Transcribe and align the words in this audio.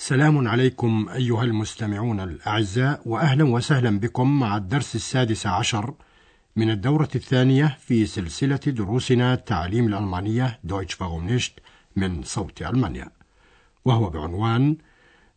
سلام 0.00 0.48
عليكم 0.48 1.08
أيها 1.08 1.44
المستمعون 1.44 2.20
الأعزاء 2.20 3.02
وأهلا 3.06 3.44
وسهلا 3.44 3.98
بكم 3.98 4.38
مع 4.38 4.56
الدرس 4.56 4.94
السادس 4.94 5.46
عشر 5.46 5.94
من 6.56 6.70
الدورة 6.70 7.08
الثانية 7.14 7.78
في 7.80 8.06
سلسلة 8.06 8.56
دروسنا 8.66 9.34
تعليم 9.34 9.86
الألمانية 9.86 10.58
Deutsch 10.64 10.94
warum 10.94 11.23
nicht 11.23 11.52
من 11.96 12.22
صوت 12.22 12.62
ألمانيا. 12.62 13.10
وهو 13.84 14.10
بعنوان 14.10 14.76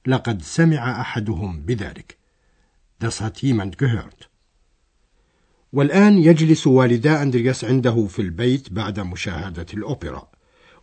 لقد 0.08 0.42
سمع 0.42 1.02
أحدهم 1.02 1.62
بذلك. 1.66 2.18
Das 3.00 3.22
hat 3.22 3.38
jemand 3.44 3.78
gehört. 3.78 4.30
والآن 5.74 6.18
يجلس 6.18 6.68
والدا 6.68 7.22
أندرياس 7.22 7.66
عنده 7.66 8.08
في 8.08 8.22
البيت 8.22 8.74
بعد 8.74 9.00
مشاهدة 9.00 9.66
الأوبرا. 9.74 10.28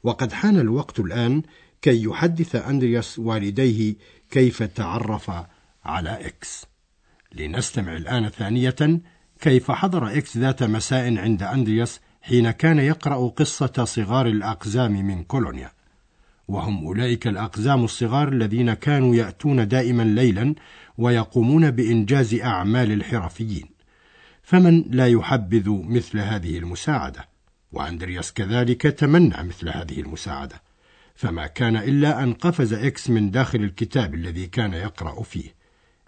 وقد 0.02 0.32
حان 0.32 0.60
الوقت 0.60 1.00
الآن 1.00 1.42
كي 1.82 2.02
يحدث 2.02 2.56
أندرياس 2.56 3.18
والديه 3.18 3.94
كيف 4.30 4.62
تعرف 4.62 5.30
على 5.84 6.26
إكس 6.26 6.66
لنستمع 7.32 7.96
الآن 7.96 8.28
ثانية 8.28 9.00
كيف 9.40 9.70
حضر 9.70 10.18
إكس 10.18 10.36
ذات 10.36 10.62
مساء 10.62 11.18
عند 11.18 11.42
أندرياس 11.42 12.00
حين 12.22 12.50
كان 12.50 12.78
يقرأ 12.78 13.28
قصة 13.28 13.84
صغار 13.84 14.26
الأقزام 14.26 14.92
من 14.92 15.24
كولونيا. 15.24 15.72
وهم 16.48 16.84
أولئك 16.86 17.26
الأقزام 17.26 17.84
الصغار 17.84 18.28
الذين 18.28 18.74
كانوا 18.74 19.14
يأتون 19.14 19.68
دائما 19.68 20.02
ليلا 20.02 20.54
ويقومون 20.98 21.70
بإنجاز 21.70 22.34
أعمال 22.34 22.92
الحرفيين. 22.92 23.68
فمن 24.42 24.84
لا 24.90 25.06
يحبذ 25.08 25.70
مثل 25.70 26.18
هذه 26.18 26.58
المساعدة؟ 26.58 27.28
وأندرياس 27.72 28.32
كذلك 28.32 28.82
تمنى 28.82 29.42
مثل 29.42 29.68
هذه 29.68 30.00
المساعدة. 30.00 30.62
فما 31.18 31.46
كان 31.46 31.76
إلا 31.76 32.22
أن 32.22 32.32
قفز 32.32 32.72
إكس 32.72 33.10
من 33.10 33.30
داخل 33.30 33.58
الكتاب 33.58 34.14
الذي 34.14 34.46
كان 34.46 34.72
يقرأ 34.72 35.22
فيه. 35.22 35.54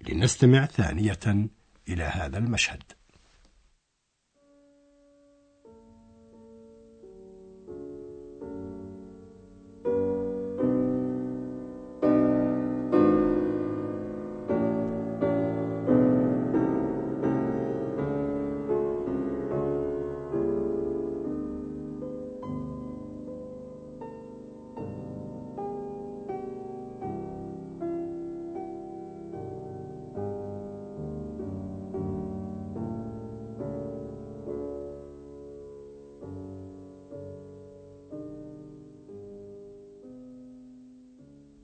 لنستمع 0.08 0.66
ثانية 0.66 1.48
إلى 1.88 2.02
هذا 2.02 2.38
المشهد. 2.38 2.82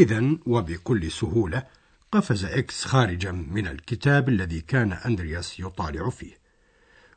إذا 0.00 0.36
وبكل 0.46 1.10
سهولة 1.10 1.66
قفز 2.12 2.44
إكس 2.44 2.84
خارجا 2.84 3.32
من 3.32 3.66
الكتاب 3.66 4.28
الذي 4.28 4.60
كان 4.60 4.92
أندرياس 4.92 5.60
يطالع 5.60 6.10
فيه 6.10 6.38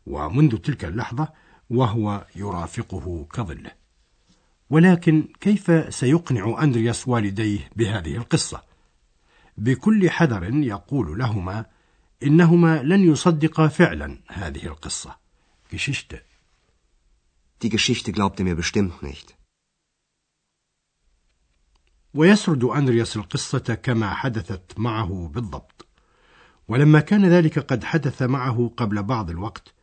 ومنذ 0.06 0.58
تلك 0.58 0.86
اللحظة 0.86 1.28
وهو 1.70 2.28
يرافقه 2.36 3.28
كظله 3.34 3.72
ولكن 4.70 5.28
كيف 5.42 5.94
سيقنع 5.94 6.64
أندرياس 6.64 7.08
والديه 7.08 7.70
بهذه 7.76 8.18
القصة؟ 8.18 8.64
بكل 9.58 10.10
حذر 10.10 10.54
يقول 10.54 11.20
لهما 11.20 11.66
إنهما 12.24 12.84
لن 12.84 13.12
يصدقا 13.12 13.68
فعلا 13.68 14.20
هذه 14.28 14.66
القصة 14.66 15.24
Geschichte 15.74 16.22
Die 17.64 17.70
Geschichte 17.70 18.12
glaubt 18.12 18.40
ihr 18.40 18.46
mir 18.46 18.56
bestimmt 18.56 19.02
nicht. 19.02 19.36
ويسرد 22.14 22.64
أندرياس 22.64 23.18
القصة 23.18 23.60
كما 23.84 24.14
حدثت 24.14 24.80
معه 24.80 25.32
بالضبط. 25.34 25.88
ولما 26.68 27.00
كان 27.00 27.26
ذلك 27.26 27.60
قد 27.60 27.84
حدث 27.84 28.22
معه 28.22 28.72
قبل 28.78 29.04
بعض 29.04 29.30
الوقت 29.30 29.74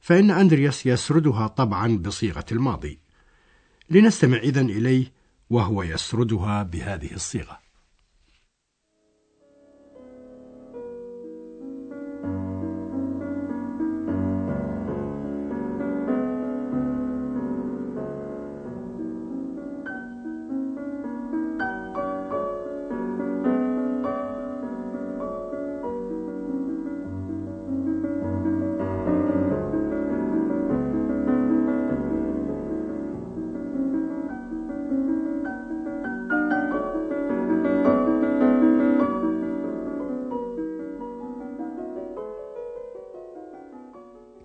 فإن 0.00 0.30
أندرياس 0.30 0.86
يسردها 0.86 1.46
طبعا 1.46 1.98
بصيغة 1.98 2.44
الماضي. 2.52 3.00
لنستمع 3.90 4.36
إذن 4.36 4.70
إليه 4.70 5.12
وهو 5.50 5.82
يسردها 5.82 6.62
بهذه 6.62 7.14
الصيغة. 7.14 7.69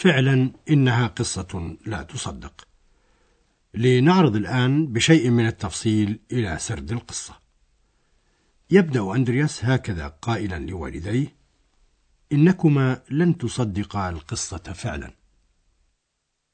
فعلا 0.00 0.52
إنها 0.70 1.06
قصة 1.06 1.76
لا 1.86 2.02
تصدق 2.02 2.68
لنعرض 3.74 4.36
الآن 4.36 4.92
بشيء 4.92 5.30
من 5.30 5.46
التفصيل 5.46 6.20
إلى 6.32 6.58
سرد 6.58 6.92
القصة 6.92 7.40
يبدأ 8.70 9.14
أندرياس 9.14 9.64
هكذا 9.64 10.08
قائلا 10.08 10.58
لوالديه 10.58 11.36
إنكما 12.32 13.02
لن 13.10 13.38
تصدقا 13.38 14.10
القصة 14.10 14.72
فعلا 14.72 15.12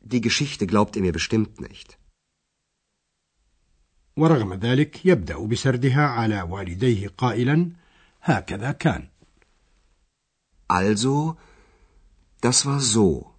Die 0.00 0.20
Geschichte 0.20 0.66
glaubt 0.66 0.96
ihr 0.96 1.02
mir 1.02 1.12
bestimmt 1.12 1.60
nicht. 1.60 1.98
ورغم 4.16 4.54
ذلك 4.54 5.06
يبدأ 5.06 5.46
بسردها 5.46 6.02
على 6.02 6.42
والديه 6.42 7.08
قائلا 7.08 7.70
هكذا 8.22 8.72
كان 8.72 9.08
Also, 10.68 11.36
das 12.40 12.66
war 12.66 12.80
so. 12.80 13.35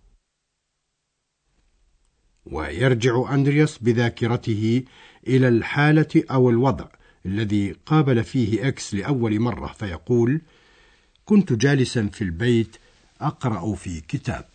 ويرجع 2.51 3.33
أندرياس 3.33 3.77
بذاكرته 3.77 4.83
إلى 5.27 5.47
الحالة 5.47 6.23
أو 6.31 6.49
الوضع 6.49 6.87
الذي 7.25 7.75
قابل 7.85 8.23
فيه 8.23 8.67
إكس 8.67 8.93
لأول 8.93 9.39
مرة 9.39 9.67
فيقول 9.67 10.41
كنت 11.25 11.53
جالسا 11.53 12.07
في 12.07 12.23
البيت 12.23 12.77
أقرأ 13.21 13.75
في 13.75 14.01
كتاب 14.01 14.45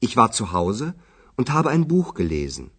Ich 0.00 0.16
war 0.16 0.30
zu 0.30 0.52
Hause 0.52 0.94
und 1.36 1.50
habe 1.50 1.70
ein 1.70 1.88
Buch 1.88 2.14
gelesen. 2.14 2.70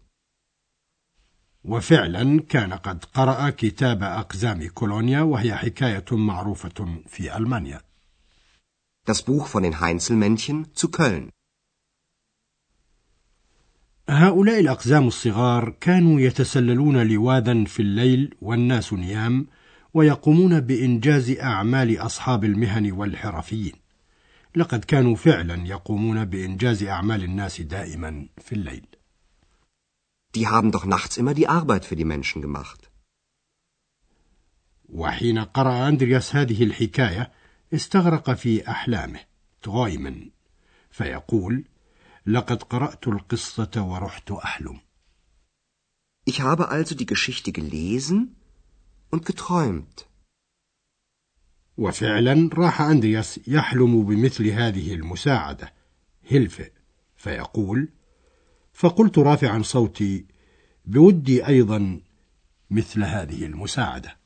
وفعلا 1.64 2.42
كان 2.50 2.74
قد 2.74 3.06
قرأ 3.14 3.50
كتاب 3.50 4.04
أقزام 4.04 4.68
كولونيا 4.68 5.22
وهي 5.22 5.56
حكاية 5.56 6.06
معروفة 6.12 7.02
في 7.08 7.38
ألمانيا 7.38 7.82
Das 9.06 9.24
Buch 9.24 9.48
von 9.48 9.64
den 9.64 9.80
Heinzelmännchen 9.80 10.76
zu 10.76 10.90
Köln. 10.90 11.30
هؤلاء 14.12 14.60
الأقزام 14.60 15.08
الصغار 15.08 15.70
كانوا 15.82 16.20
يتسللون 16.20 17.08
لواذا 17.08 17.64
في 17.64 17.82
الليل 17.82 18.36
والناس 18.42 18.94
نيام 18.94 19.48
ويقومون 19.94 20.60
بإنجاز 20.60 21.30
أعمال 21.30 21.98
أصحاب 21.98 22.44
المهن 22.44 22.92
والحرفيين 22.92 23.74
لقد 24.56 24.86
كانوا 24.86 25.16
فعلا 25.16 25.68
يقومون 25.68 26.26
بإنجاز 26.26 26.84
أعمال 26.84 27.24
الناس 27.24 27.62
دائما 27.62 28.28
في 28.38 28.52
الليل 28.54 28.86
Die 30.38 30.48
haben 30.48 30.72
doch 30.72 30.86
nachts 30.86 31.18
immer 31.18 31.34
die 31.34 31.48
Arbeit 31.48 31.86
für 31.86 31.96
die 31.96 32.06
Menschen 32.06 32.42
gemacht. 32.42 32.90
وحين 34.90 35.40
قرأ 35.40 35.88
أندرياس 35.88 36.36
هذه 36.36 36.64
الحكاية 36.64 37.32
استغرق 37.74 38.34
في 38.34 38.68
أحلامه 38.68 39.20
تغايما 39.62 40.30
فيقول 40.92 41.64
لقد 42.30 42.64
قرأت 42.64 43.08
القصة 43.08 43.72
ورحت 43.78 44.32
أحلم 44.32 44.80
Ich 46.26 46.42
habe 46.42 46.70
also 46.70 46.94
die 46.96 47.08
Geschichte 47.08 47.52
gelesen 47.52 48.36
und 49.10 49.26
geträumt. 49.26 50.06
وفعلا 51.78 52.50
راح 52.54 52.82
أندرياس 52.82 53.40
يحلم 53.48 54.04
بمثل 54.04 54.48
هذه 54.48 54.94
المساعدة 54.94 55.74
هيلفه 56.28 56.72
فيقول 57.18 57.90
فقلت 58.74 59.18
رافعا 59.18 59.62
صوتي 59.62 60.26
بودي 60.86 61.48
أيضا 61.48 62.02
مثل 62.70 63.04
هذه 63.04 63.46
المساعدة 63.46 64.20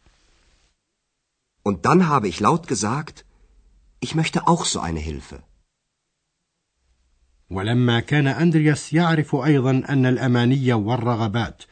Und 1.66 1.86
dann 1.86 2.08
habe 2.10 2.28
ich 2.28 2.40
laut 2.42 2.68
gesagt, 2.68 3.26
ich 4.02 4.16
möchte 4.16 4.48
auch 4.48 4.66
so 4.66 4.80
eine 4.82 5.00
Hilfe. 5.00 5.44
ولما 7.54 8.00
كان 8.00 8.28
أندرياس 8.28 8.94
يعرف 8.94 9.36
أيضا 9.36 9.72
أن 9.90 10.06
الأماني 10.06 10.74
والرغبات 10.74 11.64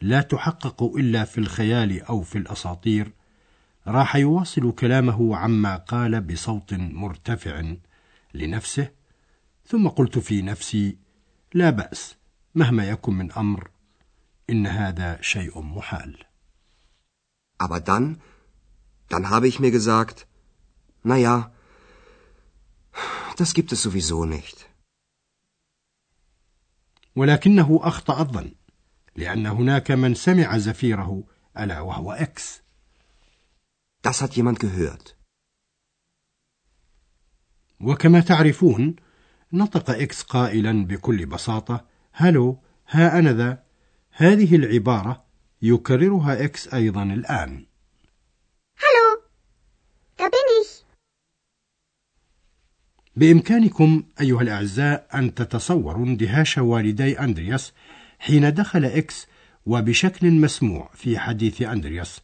لا 0.00 0.20
تحقق 0.20 0.82
إلا 0.82 1.24
في 1.24 1.38
الخيال 1.38 2.02
أو 2.02 2.22
في 2.22 2.38
الأساطير 2.38 3.12
راح 3.86 4.16
يواصل 4.16 4.72
كلامه 4.72 5.36
عما 5.36 5.76
قال 5.76 6.20
بصوت 6.20 6.74
مرتفع 6.74 7.74
لنفسه 8.34 8.90
ثم 9.66 9.88
قلت 9.88 10.18
في 10.18 10.42
نفسي 10.42 10.96
لا 11.54 11.70
بأس 11.70 12.16
مهما 12.54 12.88
يكن 12.88 13.14
من 13.14 13.32
أمر 13.32 13.70
إن 14.50 14.66
هذا 14.66 15.18
شيء 15.20 15.60
محال 15.60 16.24
Aber 17.60 17.80
dann, 17.80 18.20
dann 19.08 19.30
habe 19.30 19.48
ich 19.48 19.58
mir 19.58 19.72
gesagt, 19.72 20.28
na 21.02 21.16
ja, 21.16 21.50
das 23.36 23.52
gibt 23.52 23.72
es 23.72 23.82
sowieso 23.82 24.24
nicht. 24.24 24.68
ولكنه 27.18 27.80
أخطأ 27.82 28.20
الظن 28.20 28.54
لأن 29.16 29.46
هناك 29.46 29.90
من 29.90 30.14
سمع 30.14 30.58
زفيره 30.58 31.24
ألا 31.58 31.80
وهو 31.80 32.12
إكس 32.12 32.62
Das 34.02 34.22
hat 34.22 34.32
jemand 34.36 34.60
gehört. 34.60 35.16
وكما 37.80 38.20
تعرفون 38.20 38.96
نطق 39.52 39.90
إكس 39.90 40.22
قائلا 40.22 40.86
بكل 40.86 41.26
بساطة 41.26 41.86
هلو 42.12 42.62
ها 42.88 43.18
أنا 43.18 43.32
ذا. 43.32 43.64
هذه 44.10 44.56
العبارة 44.56 45.24
يكررها 45.62 46.44
إكس 46.44 46.74
أيضا 46.74 47.02
الآن 47.02 47.66
Hallo, 48.80 49.06
da 50.18 50.26
bin 50.28 50.48
ich. 50.62 50.84
بإمكانكم 53.18 54.02
أيها 54.20 54.42
الأعزاء 54.42 55.08
أن 55.14 55.34
تتصوروا 55.34 56.06
اندهاش 56.06 56.58
والدي 56.58 57.20
أندرياس 57.20 57.72
حين 58.18 58.54
دخل 58.54 58.84
إكس 58.84 59.26
وبشكل 59.66 60.30
مسموع 60.30 60.90
في 60.94 61.18
حديث 61.18 61.62
أندرياس 61.62 62.20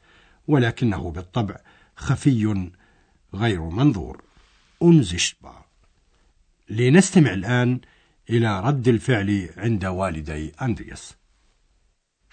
ولكنه 0.48 1.10
بالطبع 1.10 1.56
خفي 1.96 2.70
غير 3.34 3.60
منظور 3.60 4.22
أنزشبا 4.82 5.64
لنستمع 6.68 7.32
الآن 7.32 7.80
إلى 8.30 8.60
رد 8.60 8.88
الفعل 8.88 9.50
عند 9.56 9.84
والدي 9.84 10.52
أندرياس 10.62 11.14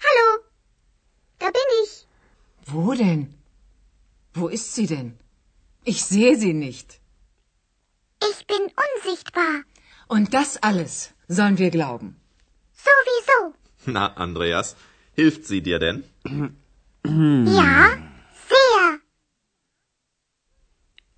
Hallo, 0.04 0.28
da 1.40 1.48
bin 1.56 1.68
ich. 1.82 1.92
Wo 2.72 2.94
denn? 2.94 3.34
Wo 4.34 4.48
ist 4.48 4.74
sie 4.74 4.86
denn? 4.86 5.12
Ich 5.84 6.02
sehe 6.02 6.36
sie 6.36 6.54
nicht. 6.54 7.01
Unsichtbar. 9.02 9.64
Und 10.08 10.34
das 10.34 10.56
alles 10.62 11.12
sollen 11.28 11.58
wir 11.58 11.70
glauben. 11.70 12.16
Sowieso. 12.72 13.54
Na, 13.86 14.06
Andreas, 14.14 14.76
hilft 15.14 15.46
sie 15.46 15.62
dir 15.62 15.78
denn? 15.78 16.04
Ja, 17.46 17.98
sehr. 18.48 19.00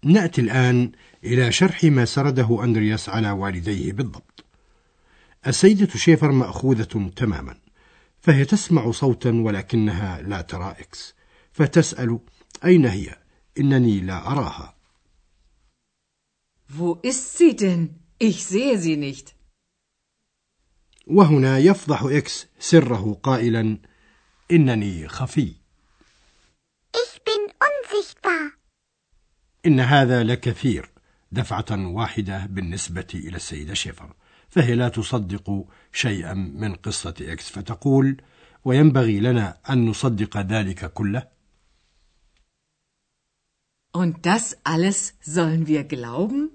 نأتي 0.03 0.41
الآن 0.41 0.93
إلى 1.25 1.53
شرح 1.53 1.85
ما 1.85 2.05
سرده 2.05 2.65
أندرياس 2.65 3.09
على 3.09 3.31
والديه 3.31 3.93
بالضبط. 3.93 4.45
السيدة 5.47 5.99
شيفر 5.99 6.33
مأخوذة 6.33 7.11
تماما، 7.17 7.57
فهي 8.21 8.45
تسمع 8.45 8.91
صوتا 8.91 9.31
ولكنها 9.31 10.23
لا 10.23 10.41
ترى 10.41 10.77
إكس، 10.81 11.15
فتسأل: 11.53 12.19
أين 12.65 12.87
هي؟ 12.87 13.19
إنني 13.59 14.01
لا 14.01 14.33
أراها. 14.33 14.74
Wo 16.69 16.95
ist 17.03 17.39
sie 17.39 17.57
denn? 17.57 18.01
Ich 18.19 18.45
sehe 18.45 18.79
sie 18.79 18.97
nicht. 18.97 19.35
وهنا 21.07 21.59
يفضح 21.59 22.03
إكس 22.03 22.47
سره 22.59 23.21
قائلا: 23.23 23.79
إنني 24.51 25.09
خفي. 25.09 25.55
Ich 26.97 27.23
bin 27.25 27.53
unsichtbar. 27.61 28.53
إن 29.67 29.81
هذا 29.81 30.23
لكثير 30.25 30.91
دفعة 31.33 31.67
واحدة 31.71 32.47
بالنسبة 32.47 33.07
إلى 33.15 33.37
السيدة 33.37 33.75
شيفر 33.75 34.15
فهي 34.49 34.75
لا 34.75 34.89
تصدق 34.89 35.67
شيئا 35.93 36.35
من 36.35 36.75
قصة 36.75 37.15
إكس 37.21 37.49
فتقول 37.49 38.23
وينبغي 38.65 39.21
لنا 39.21 39.59
أن 39.71 39.87
نصدق 39.87 40.37
ذلك 40.37 40.93
كله 40.93 41.35
Und 43.93 44.27
das 44.27 44.59
alles 44.65 45.15
sollen 45.21 45.69
wir 45.69 45.85
glauben? 45.85 46.51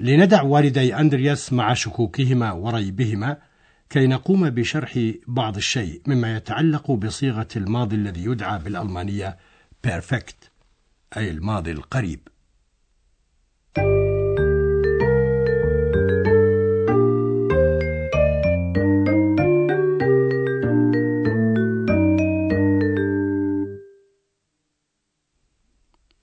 لندع 0.00 0.42
والدي 0.42 0.94
أندرياس 0.94 1.52
مع 1.52 1.74
شكوكهما 1.74 2.52
وريبهما 2.52 3.36
كي 3.90 4.06
نقوم 4.06 4.50
بشرح 4.50 5.12
بعض 5.26 5.56
الشيء 5.56 6.02
مما 6.06 6.36
يتعلق 6.36 6.90
بصيغة 6.90 7.48
الماضي 7.56 7.96
الذي 7.96 8.24
يدعى 8.24 8.58
بالألمانية 8.58 9.36
perfect 9.86 10.48
أي 11.16 11.30
الماضي 11.30 11.72
القريب. 11.72 12.28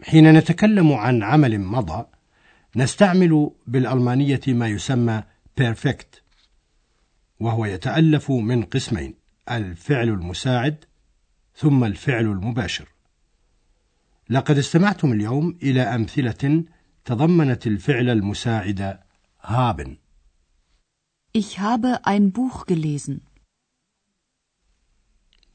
حين 0.04 0.34
نتكلم 0.34 0.94
عن 0.94 1.24
عمل 1.24 1.60
مضى 1.60 2.17
نستعمل 2.78 3.52
بالألمانية 3.68 4.42
ما 4.48 4.68
يسمى 4.68 5.24
perfect 5.62 6.22
وهو 7.40 7.66
يتألف 7.66 8.32
من 8.32 8.64
قسمين 8.64 9.16
الفعل 9.52 10.10
المساعد 10.10 10.86
ثم 11.56 11.84
الفعل 11.84 12.26
المباشر. 12.26 12.88
لقد 14.30 14.58
استمعتم 14.58 15.12
اليوم 15.12 15.58
إلى 15.64 15.82
أمثلة 15.82 16.64
تضمنت 17.06 17.68
الفعل 17.68 18.10
المساعد 18.10 19.00
haben. 19.44 19.98
Ich 21.34 21.60
habe 21.60 22.06
ein 22.06 22.32
Buch 22.32 22.66
gelesen. 22.66 23.22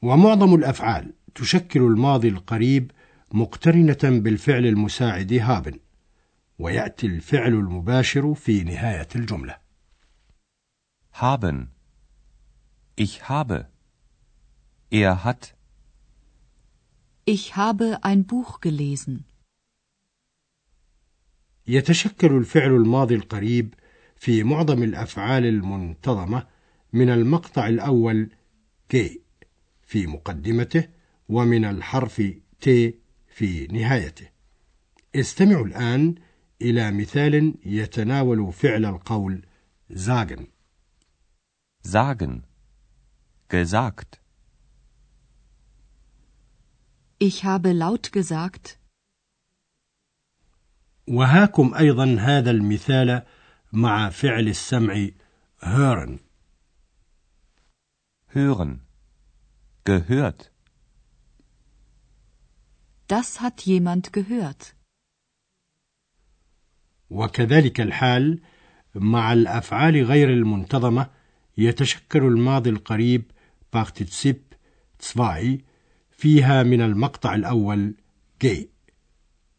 ومعظم 0.01 0.55
الأفعال 0.55 1.13
تشكل 1.35 1.79
الماضي 1.79 2.27
القريب 2.27 2.91
مقترنة 3.31 4.19
بالفعل 4.19 4.65
المساعد 4.65 5.39
haben. 5.39 5.82
ويأتي 6.59 7.07
الفعل 7.07 7.53
المباشر 7.53 8.33
في 8.33 8.63
نهاية 8.63 9.07
الجملة 9.15 9.63
Haben. 11.13 11.69
Ich 12.95 13.29
habe. 13.29 13.69
Er 14.89 15.23
hat. 15.23 15.55
Ich 17.25 17.55
habe 17.55 17.99
ein 18.03 18.25
Buch 18.25 18.61
gelesen. 18.61 19.25
يتشكل 21.67 22.31
الفعل 22.37 22.71
الماضي 22.71 23.15
القريب 23.15 23.73
في 24.15 24.43
معظم 24.43 24.83
الأفعال 24.83 25.45
المنتظمة 25.45 26.47
من 26.93 27.09
المقطع 27.09 27.67
الأول 27.67 28.29
ك 28.89 28.95
في 29.81 30.07
مقدمته 30.07 30.87
ومن 31.29 31.65
الحرف 31.65 32.21
ت 32.61 32.69
في 33.27 33.67
نهايته 33.67 34.29
استمعوا 35.15 35.65
الآن 35.65 36.15
إلى 36.62 36.92
مثال 36.92 37.54
يتناول 37.64 38.52
فعل 38.52 38.84
القول 38.84 39.46
sagen 39.90 40.46
Sagen. 41.82 42.44
Gesagt. 43.48 44.20
Ich 47.18 47.44
habe 47.44 47.72
laut 47.72 48.12
gesagt. 48.12 48.78
وهاكم 51.08 51.74
أيضا 51.74 52.16
هذا 52.20 52.50
المثال 52.50 53.22
مع 53.72 54.10
فعل 54.10 54.48
السمع 54.48 55.10
hören 55.62 56.18
Hören. 58.28 58.86
Gehört. 59.84 60.52
Das 63.06 63.40
hat 63.40 63.62
jemand 63.62 64.12
gehört. 64.12 64.76
وكذلك 67.13 67.81
الحال 67.81 68.39
مع 68.95 69.33
الأفعال 69.33 70.03
غير 70.03 70.29
المنتظمة 70.29 71.09
يتشكل 71.57 72.23
الماضي 72.23 72.69
القريب 72.69 73.23
باختتسيب 73.73 74.41
zwei 74.99 75.61
فيها 76.11 76.63
من 76.63 76.81
المقطع 76.81 77.35
الأول 77.35 77.95
جي 78.41 78.69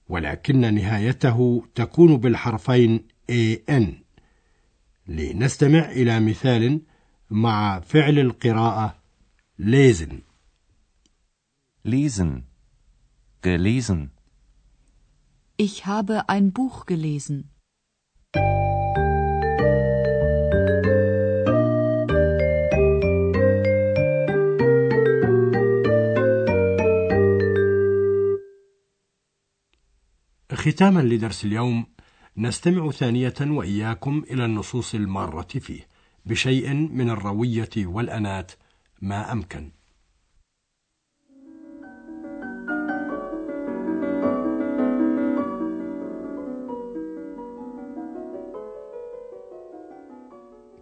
ولكن 0.09 0.75
نهايته 0.75 1.67
تكون 1.75 2.17
بالحرفين 2.17 3.07
an 3.71 3.85
لنستمع 5.09 5.91
إلى 5.91 6.21
مثال 6.21 6.81
مع 7.31 7.81
فعل 7.81 8.19
القراءة 8.19 9.05
lesen 9.59 10.25
Lesen. 11.85 12.45
Gelesen. 13.43 14.14
Ich 15.57 15.87
habe 15.87 16.29
ein 16.29 16.53
Buch 16.53 16.85
gelesen. 16.85 17.51
ختاما 30.55 31.01
لدرس 31.01 31.45
اليوم 31.45 31.87
نستمع 32.37 32.91
ثانية 32.91 33.35
وإياكم 33.41 34.25
إلى 34.31 34.45
النصوص 34.45 34.95
المارة 34.95 35.59
فيه 35.59 35.89
بشيء 36.27 36.75
من 36.75 37.11
الروية 37.11 37.71
والأنات 37.77 38.53
ما 39.03 39.33
أمكن 39.33 39.73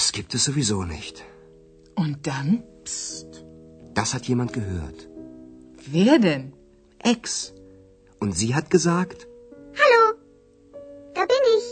das 0.00 0.12
gibt 0.12 0.34
es 0.34 0.44
sowieso 0.44 0.84
nicht. 0.84 1.24
Und 1.94 2.26
dann? 2.26 2.62
Psst. 2.84 3.44
Das 3.94 4.14
hat 4.14 4.28
jemand 4.28 4.52
gehört. 4.52 5.08
Wer 5.86 6.18
denn? 6.18 6.52
Ex. 6.98 7.54
Und 8.20 8.32
sie 8.32 8.54
hat 8.54 8.70
gesagt, 8.70 9.26
Hallo, 9.80 10.02
da 11.14 11.22
bin 11.32 11.44
ich. 11.56 11.66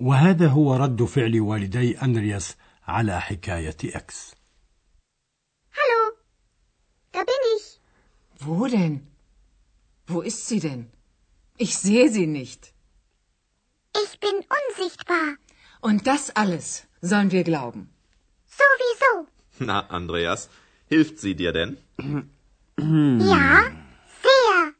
وهذا 0.00 0.48
هو 0.48 0.74
رد 0.76 1.04
فعل 1.04 1.40
والدي 1.40 1.98
أندرياس 1.98 2.56
على 2.86 3.20
حكاية 3.20 3.76
إكس 3.84 4.34
Hallo, 5.74 6.02
da 7.12 7.20
bin 7.30 7.42
ich. 7.56 7.80
Wo 8.46 8.66
denn? 8.66 8.94
Wo 10.06 10.20
ist 10.20 10.46
sie 10.48 10.60
denn? 10.60 10.82
Ich 11.56 11.72
sehe 11.78 12.08
sie 12.10 12.26
nicht. 12.26 12.72
Ich 14.04 14.12
bin 14.24 14.36
unsichtbar. 14.58 15.28
Und 15.80 16.06
das 16.06 16.30
alles 16.42 16.66
sollen 17.00 17.30
wir 17.32 17.44
glauben. 17.44 17.82
Sowieso. 18.60 19.12
Na, 19.58 19.78
Andreas, 19.98 20.48
hilft 20.86 21.18
sie 21.18 21.34
dir 21.34 21.52
denn? 21.52 21.76
Ja, 23.32 23.70
sehr. 24.24 24.74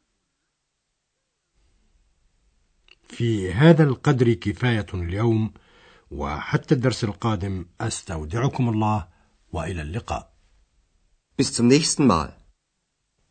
في 3.08 3.52
هذا 3.52 3.84
القدر 3.84 4.32
كفاية 4.32 4.86
اليوم 4.94 5.54
وحتى 6.10 6.74
الدرس 6.74 7.04
القادم 7.04 7.66
أستودعكم 7.80 8.68
الله 8.68 9.08
وإلى 9.52 9.82
اللقاء 9.82 10.32
bis 11.36 11.52
zum 11.52 11.66
nächsten 11.66 12.06
Mal. 12.06 12.36